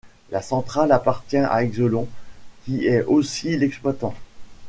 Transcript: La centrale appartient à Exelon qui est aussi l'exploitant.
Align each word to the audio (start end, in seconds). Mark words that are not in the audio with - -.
La 0.31 0.41
centrale 0.41 0.91
appartient 0.91 1.37
à 1.37 1.61
Exelon 1.63 2.07
qui 2.65 2.87
est 2.87 3.03
aussi 3.03 3.55
l'exploitant. 3.55 4.15